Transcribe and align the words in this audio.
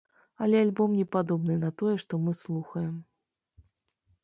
Але 0.45 0.61
альбом 0.65 0.95
не 0.99 1.05
падобны 1.15 1.59
на 1.65 1.69
тое, 1.83 1.93
што 2.05 2.13
мы 2.25 2.31
слухаем. 2.41 2.91